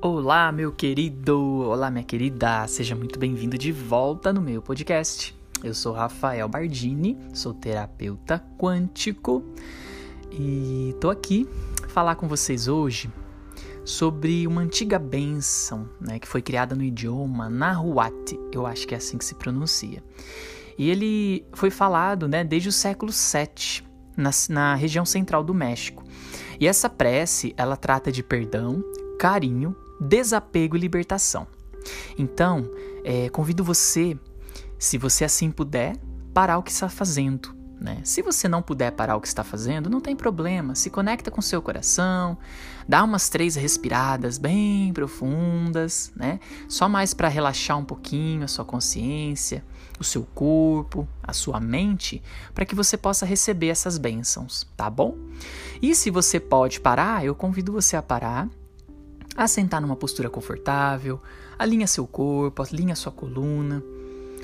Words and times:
Olá, 0.00 0.52
meu 0.52 0.70
querido! 0.70 1.36
Olá, 1.68 1.90
minha 1.90 2.04
querida! 2.04 2.64
Seja 2.68 2.94
muito 2.94 3.18
bem-vindo 3.18 3.58
de 3.58 3.72
volta 3.72 4.32
no 4.32 4.40
meu 4.40 4.62
podcast. 4.62 5.36
Eu 5.64 5.74
sou 5.74 5.92
Rafael 5.92 6.48
Bardini, 6.48 7.18
sou 7.34 7.52
terapeuta 7.52 8.38
quântico 8.56 9.42
e 10.30 10.94
tô 11.00 11.10
aqui 11.10 11.48
falar 11.88 12.14
com 12.14 12.28
vocês 12.28 12.68
hoje 12.68 13.10
sobre 13.84 14.46
uma 14.46 14.60
antiga 14.60 15.00
benção, 15.00 15.88
né, 16.00 16.20
que 16.20 16.28
foi 16.28 16.42
criada 16.42 16.76
no 16.76 16.84
idioma 16.84 17.50
Nahuatl, 17.50 18.36
eu 18.52 18.68
acho 18.68 18.86
que 18.86 18.94
é 18.94 18.98
assim 18.98 19.18
que 19.18 19.24
se 19.24 19.34
pronuncia. 19.34 20.00
E 20.78 20.88
ele 20.88 21.44
foi 21.54 21.70
falado, 21.70 22.28
né, 22.28 22.44
desde 22.44 22.68
o 22.68 22.72
século 22.72 23.10
VII, 23.10 23.84
na, 24.16 24.30
na 24.48 24.74
região 24.76 25.04
central 25.04 25.42
do 25.42 25.52
México. 25.52 26.04
E 26.60 26.68
essa 26.68 26.88
prece, 26.88 27.52
ela 27.56 27.76
trata 27.76 28.12
de 28.12 28.22
perdão, 28.22 28.80
carinho, 29.18 29.74
desapego 30.00 30.76
e 30.76 30.80
libertação. 30.80 31.46
Então, 32.18 32.68
é, 33.04 33.28
convido 33.30 33.64
você, 33.64 34.18
se 34.78 34.98
você 34.98 35.24
assim 35.24 35.50
puder, 35.50 35.96
parar 36.32 36.58
o 36.58 36.62
que 36.62 36.70
está 36.70 36.88
fazendo. 36.88 37.56
Né? 37.80 38.00
Se 38.02 38.22
você 38.22 38.48
não 38.48 38.60
puder 38.60 38.90
parar 38.90 39.16
o 39.16 39.20
que 39.20 39.28
está 39.28 39.44
fazendo, 39.44 39.88
não 39.88 40.00
tem 40.00 40.16
problema. 40.16 40.74
Se 40.74 40.90
conecta 40.90 41.30
com 41.30 41.40
seu 41.40 41.62
coração, 41.62 42.36
dá 42.88 43.04
umas 43.04 43.28
três 43.28 43.54
respiradas 43.54 44.36
bem 44.36 44.92
profundas, 44.92 46.10
né? 46.16 46.40
Só 46.68 46.88
mais 46.88 47.14
para 47.14 47.28
relaxar 47.28 47.78
um 47.78 47.84
pouquinho 47.84 48.42
a 48.42 48.48
sua 48.48 48.64
consciência, 48.64 49.64
o 49.98 50.02
seu 50.02 50.24
corpo, 50.34 51.06
a 51.22 51.32
sua 51.32 51.60
mente, 51.60 52.20
para 52.52 52.64
que 52.64 52.74
você 52.74 52.96
possa 52.96 53.24
receber 53.24 53.68
essas 53.68 53.96
bênçãos, 53.96 54.66
tá 54.76 54.90
bom? 54.90 55.16
E 55.80 55.94
se 55.94 56.10
você 56.10 56.40
pode 56.40 56.80
parar, 56.80 57.24
eu 57.24 57.34
convido 57.34 57.72
você 57.72 57.96
a 57.96 58.02
parar 58.02 58.48
a 59.38 59.46
sentar 59.46 59.80
numa 59.80 59.94
postura 59.94 60.28
confortável, 60.28 61.22
alinha 61.56 61.86
seu 61.86 62.08
corpo, 62.08 62.60
alinha 62.60 62.96
sua 62.96 63.12
coluna, 63.12 63.80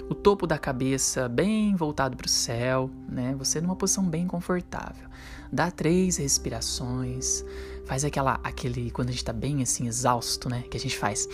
o 0.09 0.15
topo 0.15 0.47
da 0.47 0.57
cabeça 0.57 1.29
bem 1.29 1.75
voltado 1.75 2.17
para 2.17 2.27
o 2.27 2.31
céu, 2.31 2.89
né? 3.09 3.35
Você 3.37 3.61
numa 3.61 3.75
posição 3.75 4.05
bem 4.05 4.29
confortável. 4.29 5.09
Dá 5.53 5.69
três 5.69 6.19
respirações, 6.19 7.45
faz 7.85 8.05
aquela, 8.05 8.39
aquele, 8.45 8.93
quando 8.93 9.09
a 9.09 9.11
gente 9.11 9.25
tá 9.25 9.33
bem 9.33 9.63
assim, 9.63 9.89
exausto, 9.89 10.49
né? 10.49 10.63
Que 10.71 10.77
a 10.77 10.81
gente 10.81 10.97
faz. 10.97 11.29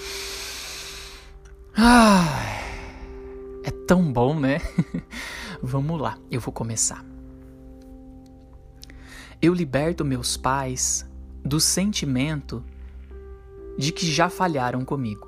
Ah, 1.77 2.25
é 3.63 3.71
tão 3.87 4.11
bom, 4.11 4.41
né? 4.41 4.59
Vamos 5.63 6.01
lá, 6.01 6.19
eu 6.31 6.41
vou 6.41 6.51
começar. 6.53 7.05
Eu 9.43 9.53
liberto 9.53 10.03
meus 10.03 10.39
pais 10.39 11.05
do 11.45 11.61
sentimento 11.61 12.65
de 13.81 13.93
que 13.93 14.05
já 14.05 14.29
falharam 14.29 14.85
comigo. 14.85 15.27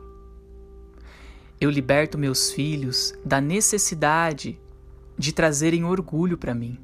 Eu 1.58 1.70
liberto 1.70 2.18
meus 2.18 2.52
filhos 2.52 3.14
da 3.24 3.40
necessidade 3.40 4.60
de 5.16 5.32
trazerem 5.32 5.86
orgulho 5.86 6.36
para 6.36 6.54
mim, 6.54 6.78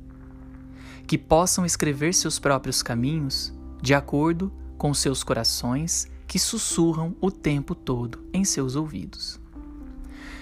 que 1.06 1.18
possam 1.18 1.66
escrever 1.66 2.14
seus 2.14 2.38
próprios 2.38 2.82
caminhos 2.82 3.52
de 3.82 3.92
acordo 3.92 4.50
com 4.78 4.94
seus 4.94 5.22
corações 5.22 6.10
que 6.26 6.38
sussurram 6.38 7.14
o 7.20 7.30
tempo 7.30 7.74
todo 7.74 8.26
em 8.32 8.46
seus 8.46 8.74
ouvidos. 8.74 9.38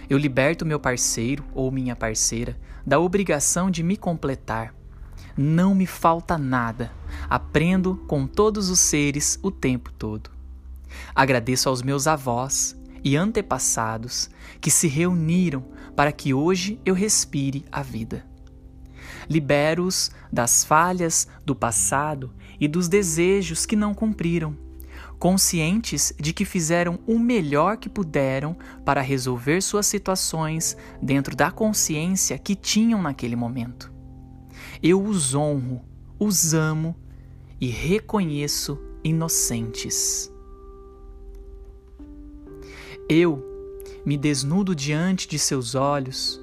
Eu 0.08 0.18
liberto 0.18 0.64
meu 0.64 0.78
parceiro 0.78 1.44
ou 1.52 1.72
minha 1.72 1.96
parceira 1.96 2.56
da 2.86 3.00
obrigação 3.00 3.68
de 3.68 3.82
me 3.82 3.96
completar. 3.96 4.72
Não 5.36 5.74
me 5.74 5.86
falta 5.86 6.38
nada. 6.38 6.92
Aprendo 7.28 7.96
com 8.06 8.28
todos 8.28 8.70
os 8.70 8.78
seres 8.78 9.40
o 9.42 9.50
tempo 9.50 9.90
todo. 9.92 10.35
Agradeço 11.14 11.68
aos 11.68 11.82
meus 11.82 12.06
avós 12.06 12.76
e 13.02 13.16
antepassados 13.16 14.28
que 14.60 14.70
se 14.70 14.88
reuniram 14.88 15.64
para 15.94 16.12
que 16.12 16.34
hoje 16.34 16.80
eu 16.84 16.94
respire 16.94 17.64
a 17.70 17.82
vida. 17.82 18.24
Libero-os 19.28 20.10
das 20.32 20.64
falhas 20.64 21.28
do 21.44 21.54
passado 21.54 22.34
e 22.60 22.66
dos 22.66 22.88
desejos 22.88 23.64
que 23.64 23.76
não 23.76 23.94
cumpriram, 23.94 24.56
conscientes 25.18 26.12
de 26.18 26.32
que 26.32 26.44
fizeram 26.44 26.98
o 27.06 27.18
melhor 27.18 27.76
que 27.76 27.88
puderam 27.88 28.56
para 28.84 29.00
resolver 29.00 29.60
suas 29.62 29.86
situações 29.86 30.76
dentro 31.00 31.34
da 31.36 31.50
consciência 31.50 32.38
que 32.38 32.54
tinham 32.54 33.02
naquele 33.02 33.36
momento. 33.36 33.92
Eu 34.82 35.02
os 35.02 35.34
honro, 35.34 35.82
os 36.18 36.54
amo 36.54 36.94
e 37.60 37.68
reconheço 37.68 38.78
inocentes. 39.02 40.30
Eu 43.08 43.40
me 44.04 44.16
desnudo 44.16 44.74
diante 44.74 45.28
de 45.28 45.38
seus 45.38 45.76
olhos. 45.76 46.40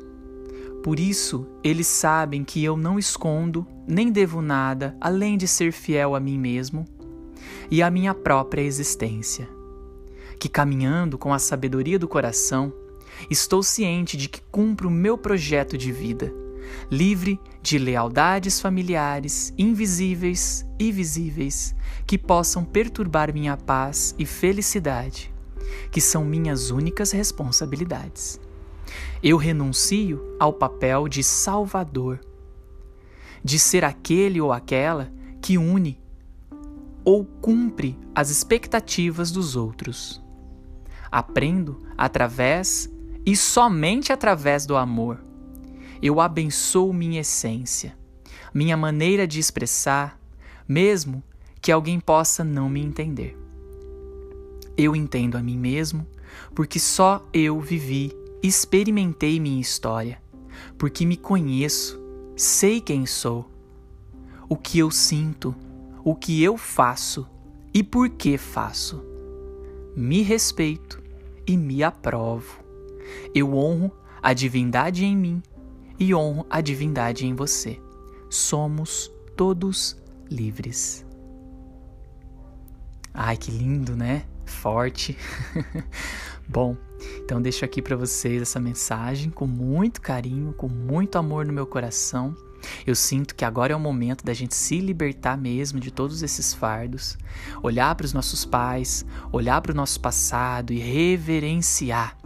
Por 0.81 0.97
isso, 0.97 1.45
eles 1.61 1.87
sabem 1.87 2.41
que 2.45 2.63
eu 2.63 2.77
não 2.77 2.97
escondo 2.97 3.67
nem 3.85 4.09
devo 4.09 4.41
nada 4.41 4.95
além 5.01 5.37
de 5.37 5.45
ser 5.45 5.73
fiel 5.73 6.15
a 6.15 6.21
mim 6.21 6.37
mesmo 6.37 6.85
e 7.69 7.83
à 7.83 7.91
minha 7.91 8.13
própria 8.13 8.61
existência. 8.61 9.49
Que 10.39 10.47
caminhando 10.47 11.17
com 11.17 11.33
a 11.33 11.39
sabedoria 11.39 11.99
do 11.99 12.07
coração, 12.07 12.71
estou 13.29 13.61
ciente 13.61 14.15
de 14.15 14.29
que 14.29 14.41
cumpro 14.49 14.87
o 14.87 14.91
meu 14.91 15.17
projeto 15.17 15.77
de 15.77 15.91
vida, 15.91 16.33
livre 16.89 17.37
de 17.61 17.77
lealdades 17.77 18.61
familiares, 18.61 19.53
invisíveis 19.57 20.65
e 20.79 20.93
visíveis, 20.93 21.75
que 22.07 22.17
possam 22.17 22.63
perturbar 22.63 23.33
minha 23.33 23.57
paz 23.57 24.15
e 24.17 24.25
felicidade 24.25 25.32
que 25.93 26.01
são 26.01 26.25
minhas 26.25 26.71
únicas 26.71 27.11
responsabilidades. 27.11 28.41
Eu 29.21 29.37
renuncio 29.37 30.35
ao 30.39 30.51
papel 30.51 31.07
de 31.07 31.23
salvador, 31.23 32.19
de 33.43 33.59
ser 33.59 33.85
aquele 33.85 34.41
ou 34.41 34.51
aquela 34.51 35.13
que 35.39 35.55
une 35.55 36.01
ou 37.05 37.23
cumpre 37.23 37.95
as 38.15 38.31
expectativas 38.31 39.31
dos 39.31 39.55
outros. 39.55 40.19
Aprendo 41.11 41.79
através 41.95 42.89
e 43.23 43.35
somente 43.35 44.11
através 44.11 44.65
do 44.65 44.75
amor. 44.75 45.23
Eu 46.01 46.19
abençoo 46.19 46.91
minha 46.91 47.21
essência, 47.21 47.95
minha 48.51 48.75
maneira 48.75 49.27
de 49.27 49.39
expressar, 49.39 50.19
mesmo 50.67 51.23
que 51.61 51.71
alguém 51.71 51.99
possa 51.99 52.43
não 52.43 52.67
me 52.67 52.81
entender. 52.81 53.42
Eu 54.77 54.95
entendo 54.95 55.37
a 55.37 55.43
mim 55.43 55.57
mesmo, 55.57 56.07
porque 56.55 56.79
só 56.79 57.23
eu 57.31 57.59
vivi, 57.59 58.11
experimentei 58.41 59.39
minha 59.39 59.61
história, 59.61 60.21
porque 60.77 61.05
me 61.05 61.15
conheço, 61.15 62.01
sei 62.35 62.81
quem 62.81 63.05
sou, 63.05 63.49
o 64.49 64.55
que 64.55 64.79
eu 64.79 64.89
sinto, 64.89 65.55
o 66.03 66.15
que 66.15 66.43
eu 66.43 66.57
faço 66.57 67.27
e 67.73 67.83
por 67.83 68.09
que 68.09 68.37
faço. 68.37 69.03
Me 69.95 70.21
respeito 70.21 71.01
e 71.45 71.55
me 71.55 71.83
aprovo. 71.83 72.63
Eu 73.33 73.55
honro 73.55 73.91
a 74.21 74.33
divindade 74.33 75.05
em 75.05 75.15
mim 75.15 75.43
e 75.99 76.13
honro 76.13 76.45
a 76.49 76.61
divindade 76.61 77.25
em 77.25 77.35
você. 77.35 77.79
Somos 78.29 79.11
todos 79.35 79.95
livres. 80.29 81.05
Ai, 83.13 83.37
que 83.37 83.51
lindo, 83.51 83.95
né? 83.95 84.25
Forte. 84.45 85.17
Bom, 86.47 86.75
então 87.23 87.41
deixo 87.41 87.63
aqui 87.63 87.81
para 87.81 87.95
vocês 87.95 88.41
essa 88.41 88.59
mensagem 88.59 89.29
com 89.29 89.47
muito 89.47 90.01
carinho, 90.01 90.53
com 90.53 90.67
muito 90.67 91.17
amor 91.17 91.45
no 91.45 91.53
meu 91.53 91.65
coração. 91.65 92.35
Eu 92.87 92.95
sinto 92.95 93.35
que 93.35 93.43
agora 93.43 93.73
é 93.73 93.75
o 93.75 93.79
momento 93.79 94.23
da 94.23 94.33
gente 94.33 94.55
se 94.55 94.79
libertar 94.79 95.37
mesmo 95.37 95.79
de 95.79 95.91
todos 95.91 96.23
esses 96.23 96.53
fardos, 96.53 97.17
olhar 97.61 97.93
para 97.95 98.05
os 98.05 98.13
nossos 98.13 98.45
pais, 98.45 99.05
olhar 99.31 99.61
para 99.61 99.73
o 99.73 99.75
nosso 99.75 99.99
passado 99.99 100.71
e 100.71 100.79
reverenciar, 100.79 102.17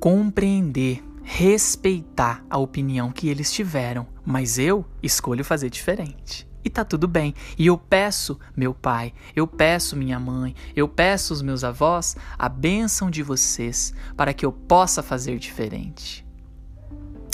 compreender, 0.00 1.02
respeitar 1.22 2.44
a 2.50 2.58
opinião 2.58 3.12
que 3.12 3.28
eles 3.28 3.52
tiveram, 3.52 4.06
mas 4.24 4.58
eu 4.58 4.84
escolho 5.00 5.44
fazer 5.44 5.70
diferente 5.70 6.49
e 6.64 6.70
tá 6.70 6.84
tudo 6.84 7.08
bem. 7.08 7.34
E 7.58 7.66
eu 7.66 7.78
peço, 7.78 8.38
meu 8.56 8.74
pai, 8.74 9.12
eu 9.34 9.46
peço 9.46 9.96
minha 9.96 10.18
mãe, 10.18 10.54
eu 10.74 10.88
peço 10.88 11.32
os 11.32 11.42
meus 11.42 11.64
avós 11.64 12.16
a 12.38 12.48
bênção 12.48 13.10
de 13.10 13.22
vocês 13.22 13.94
para 14.16 14.32
que 14.34 14.44
eu 14.44 14.52
possa 14.52 15.02
fazer 15.02 15.38
diferente. 15.38 16.26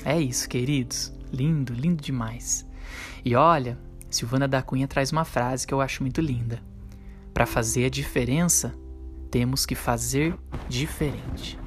É 0.05 0.21
isso, 0.21 0.49
queridos. 0.49 1.13
Lindo, 1.33 1.73
lindo 1.73 2.03
demais. 2.03 2.67
E 3.25 3.35
olha, 3.35 3.79
Silvana 4.09 4.47
da 4.47 4.63
Cunha 4.63 4.87
traz 4.87 5.11
uma 5.11 5.25
frase 5.25 5.67
que 5.67 5.75
eu 5.75 5.81
acho 5.81 6.03
muito 6.03 6.21
linda. 6.21 6.63
Para 7.35 7.45
fazer 7.45 7.87
a 7.87 7.91
diferença, 7.91 8.75
temos 9.31 9.67
que 9.67 9.75
fazer 9.75 10.35
diferente. 10.69 11.59